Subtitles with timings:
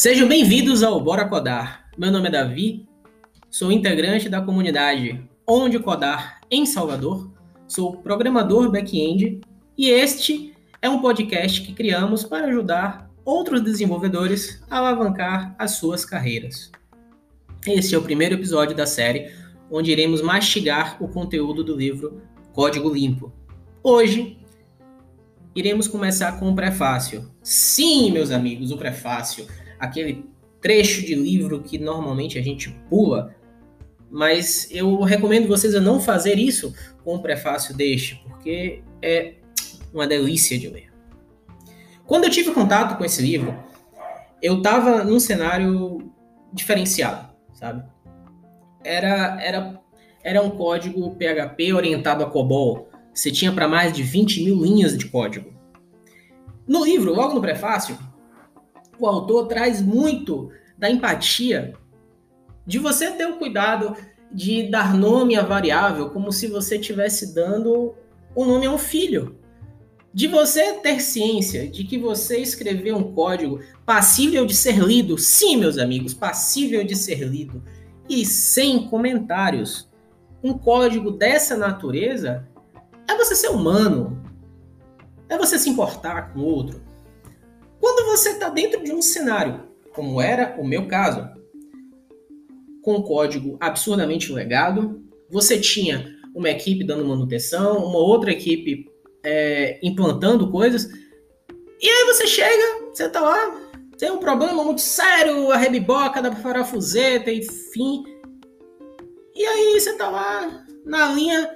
[0.00, 1.90] Sejam bem-vindos ao Bora Codar.
[1.98, 2.88] Meu nome é Davi,
[3.50, 7.30] sou integrante da comunidade Onde Codar em Salvador,
[7.68, 9.42] sou programador back-end
[9.76, 16.02] e este é um podcast que criamos para ajudar outros desenvolvedores a alavancar as suas
[16.02, 16.72] carreiras.
[17.66, 19.30] Este é o primeiro episódio da série
[19.70, 22.22] onde iremos mastigar o conteúdo do livro
[22.54, 23.30] Código Limpo.
[23.82, 24.38] Hoje
[25.54, 27.30] iremos começar com o prefácio.
[27.42, 29.46] Sim, meus amigos, o prefácio
[29.80, 30.24] aquele
[30.60, 33.34] trecho de livro que normalmente a gente pula,
[34.10, 39.34] mas eu recomendo vocês a não fazer isso com o prefácio deste, porque é
[39.92, 40.92] uma delícia de ler.
[42.06, 43.56] Quando eu tive contato com esse livro,
[44.42, 46.12] eu estava num cenário
[46.52, 47.84] diferenciado, sabe?
[48.82, 49.80] Era, era,
[50.22, 52.88] era um código PHP orientado a COBOL.
[53.14, 55.52] Você tinha para mais de 20 mil linhas de código.
[56.66, 57.98] No livro, logo no prefácio,
[59.00, 61.74] o autor traz muito da empatia
[62.66, 63.96] de você ter o cuidado
[64.32, 67.94] de dar nome à variável como se você estivesse dando
[68.34, 69.36] o nome a um filho.
[70.12, 75.56] De você ter ciência de que você escreveu um código passível de ser lido, sim,
[75.56, 77.62] meus amigos, passível de ser lido,
[78.08, 79.88] e sem comentários.
[80.42, 82.48] Um código dessa natureza
[83.06, 84.20] é você ser humano,
[85.28, 86.82] é você se importar com o outro,
[87.80, 89.62] quando você está dentro de um cenário,
[89.94, 91.28] como era o meu caso,
[92.82, 98.88] com código absurdamente legado, você tinha uma equipe dando manutenção, uma outra equipe
[99.22, 100.88] é, implantando coisas,
[101.80, 106.30] e aí você chega, você está lá, tem um problema muito sério, a rebiboca da
[106.30, 108.04] parafuseta, enfim.
[109.34, 111.50] E aí você está lá na linha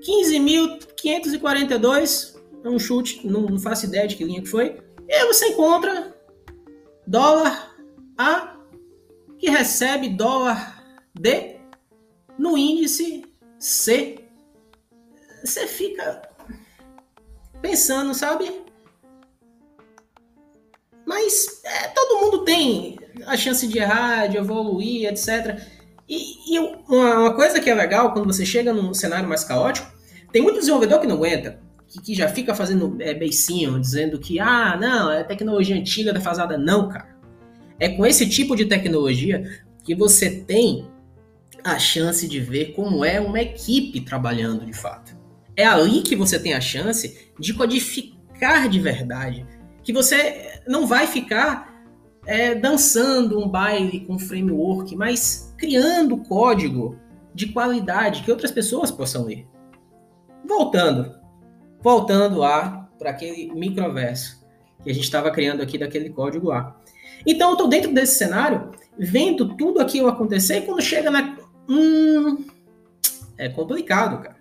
[0.00, 4.76] 15.542, é um chute, não, não faço ideia de que linha que foi.
[5.14, 6.12] E aí você encontra
[7.06, 7.72] dólar
[8.18, 8.56] A
[9.38, 11.60] que recebe dólar D
[12.36, 13.24] no índice
[13.56, 14.24] C.
[15.44, 16.28] Você fica
[17.62, 18.64] pensando, sabe?
[21.06, 25.60] Mas é, todo mundo tem a chance de errar, de evoluir, etc.
[26.08, 29.92] E, e uma, uma, coisa que é legal quando você chega num cenário mais caótico,
[30.32, 31.62] tem muito desenvolvedor que não aguenta
[31.94, 36.58] que, que já fica fazendo é, beicinho, dizendo que, ah, não, é tecnologia antiga, defasada.
[36.58, 37.14] Não, cara.
[37.78, 40.88] É com esse tipo de tecnologia que você tem
[41.62, 45.16] a chance de ver como é uma equipe trabalhando de fato.
[45.56, 49.46] É ali que você tem a chance de codificar de verdade.
[49.82, 51.72] Que você não vai ficar
[52.26, 56.98] é, dançando um baile com framework, mas criando código
[57.34, 59.46] de qualidade que outras pessoas possam ler.
[60.46, 61.23] Voltando,
[61.84, 64.42] voltando lá para aquele microverso
[64.82, 66.80] que a gente estava criando aqui daquele código lá.
[67.26, 71.36] Então eu estou dentro desse cenário, vendo tudo aquilo acontecer, e quando chega na.
[71.68, 72.46] Hum,
[73.36, 74.36] é complicado, cara.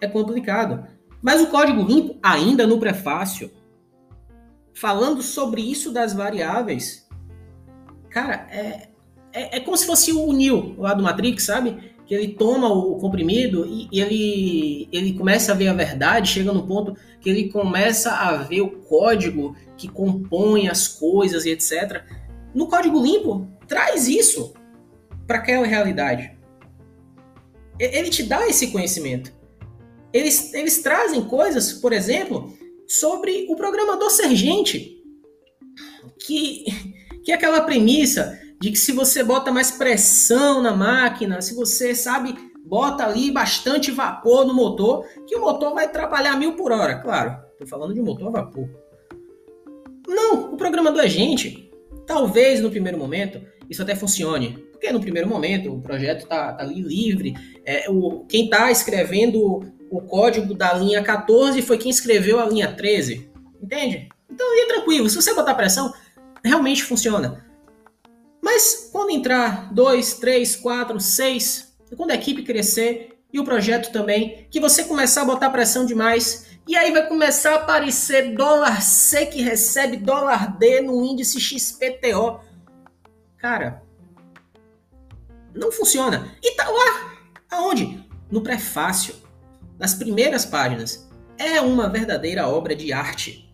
[0.00, 0.86] É complicado.
[1.20, 3.50] Mas o código limpo, ainda no prefácio,
[4.74, 7.06] falando sobre isso das variáveis,
[8.10, 8.88] cara, é,
[9.32, 11.91] é, é como se fosse o Neo lá do Matrix, sabe?
[12.12, 16.66] Que ele toma o comprimido e, ele, ele começa a ver a verdade, chega no
[16.66, 22.02] ponto que ele começa a ver o código que compõe as coisas e etc.
[22.54, 24.52] No código limpo, traz isso
[25.26, 26.36] para aquela realidade.
[27.78, 29.32] Ele te dá esse conhecimento.
[30.12, 32.54] Eles, eles trazem coisas, por exemplo,
[32.86, 35.02] sobre o programador ser gente.
[36.26, 36.66] Que,
[37.24, 41.96] que é aquela premissa de que se você bota mais pressão na máquina, se você
[41.96, 42.32] sabe,
[42.64, 47.00] bota ali bastante vapor no motor, que o motor vai trabalhar mil por hora.
[47.00, 48.68] Claro, estou falando de motor a vapor.
[50.06, 51.72] Não, o programador é gente.
[52.06, 56.62] Talvez no primeiro momento isso até funcione, porque no primeiro momento o projeto está tá
[56.62, 57.34] ali livre.
[57.64, 62.72] É, o, quem está escrevendo o código da linha 14 foi quem escreveu a linha
[62.72, 63.28] 13.
[63.60, 64.08] Entende?
[64.30, 65.10] Então é tranquilo.
[65.10, 65.92] Se você botar pressão,
[66.44, 67.50] realmente funciona.
[68.54, 74.46] Mas quando entrar dois, três, quatro, seis, quando a equipe crescer e o projeto também,
[74.50, 79.24] que você começar a botar pressão demais, e aí vai começar a aparecer dólar C
[79.24, 82.40] que recebe dólar D no índice XPTO.
[83.38, 83.82] Cara,
[85.54, 86.36] não funciona.
[86.42, 87.16] E tá lá.
[87.50, 88.06] Aonde?
[88.30, 89.14] No prefácio.
[89.78, 91.10] Nas primeiras páginas.
[91.38, 93.50] É uma verdadeira obra de arte.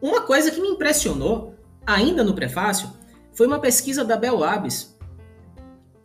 [0.00, 3.01] Uma coisa que me impressionou, ainda no prefácio,
[3.34, 4.96] foi uma pesquisa da Bell Labs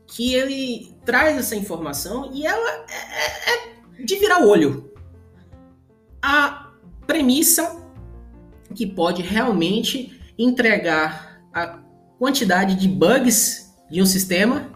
[0.07, 4.91] que ele traz essa informação e ela é, é, é de virar o olho.
[6.21, 6.71] A
[7.05, 7.83] premissa
[8.73, 11.79] que pode realmente entregar a
[12.17, 14.71] quantidade de bugs de um sistema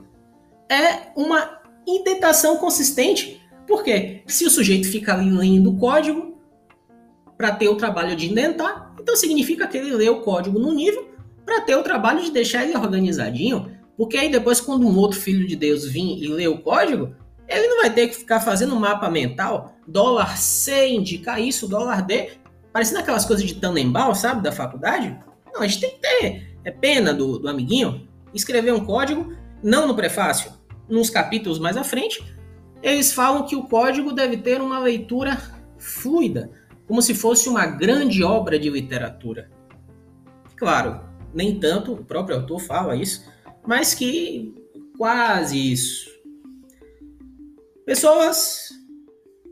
[0.69, 3.41] é uma indentação consistente.
[3.67, 6.37] Porque se o sujeito fica ali lendo o código
[7.37, 11.10] para ter o trabalho de indentar, então significa que ele lê o código no nível
[11.51, 13.77] para ter o trabalho de deixar ele organizadinho.
[13.97, 17.13] Porque aí depois, quando um outro filho de Deus vir e ler o código,
[17.45, 22.29] ele não vai ter que ficar fazendo mapa mental, dólar C indica isso, dólar D,
[22.71, 25.19] parecendo aquelas coisas de Tannenbaum, sabe, da faculdade.
[25.53, 29.87] Não, a gente tem que ter é pena do, do amiguinho escrever um código, não
[29.87, 30.53] no prefácio,
[30.87, 32.23] nos capítulos mais à frente,
[32.81, 35.37] eles falam que o código deve ter uma leitura
[35.77, 36.49] fluida,
[36.87, 39.49] como se fosse uma grande obra de literatura.
[40.55, 43.25] Claro, nem tanto, o próprio autor fala isso,
[43.65, 44.53] mas que
[44.97, 46.09] quase isso.
[47.85, 48.69] Pessoas,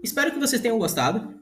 [0.04, 1.40] espero que vocês tenham gostado.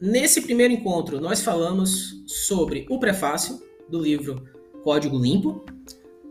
[0.00, 4.42] Nesse primeiro encontro, nós falamos sobre o prefácio do livro
[4.82, 5.64] Código Limpo.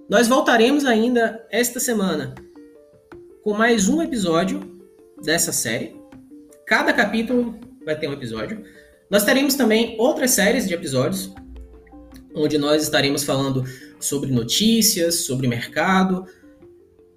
[0.10, 2.36] Nós voltaremos ainda esta semana
[3.44, 4.80] com mais um episódio
[5.24, 5.96] dessa série.
[6.66, 8.64] Cada capítulo vai ter um episódio.
[9.10, 11.34] Nós teremos também outras séries de episódios,
[12.36, 13.64] onde nós estaremos falando
[14.00, 16.26] sobre notícias, sobre mercado.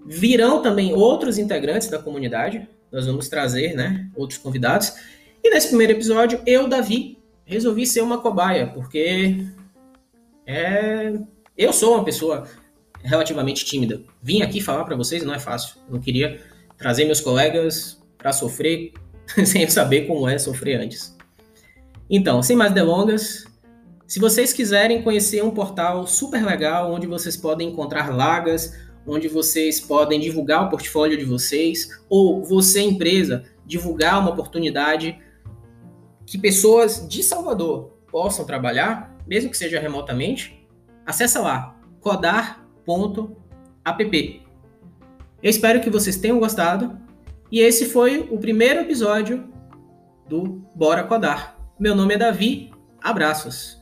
[0.05, 2.69] Virão também outros integrantes da comunidade.
[2.93, 4.93] Nós vamos trazer, né, outros convidados.
[5.43, 9.45] E nesse primeiro episódio, eu, Davi, resolvi ser uma cobaia, porque
[10.47, 11.13] é...
[11.57, 12.47] eu sou uma pessoa
[13.03, 14.03] relativamente tímida.
[14.23, 15.77] Vim aqui falar para vocês não é fácil.
[15.87, 16.41] Eu não queria
[16.77, 18.93] trazer meus colegas para sofrer
[19.45, 21.17] sem saber como é sofrer antes.
[22.09, 23.45] Então, sem mais delongas,
[24.07, 28.73] se vocês quiserem conhecer um portal super legal onde vocês podem encontrar vagas,
[29.07, 35.19] onde vocês podem divulgar o portfólio de vocês, ou você, empresa, divulgar uma oportunidade
[36.25, 40.67] que pessoas de Salvador possam trabalhar, mesmo que seja remotamente,
[41.05, 42.67] acessa lá, codar.app.
[45.43, 46.99] Eu espero que vocês tenham gostado
[47.51, 49.49] e esse foi o primeiro episódio
[50.29, 51.57] do Bora Codar.
[51.79, 53.76] Meu nome é Davi, abraços.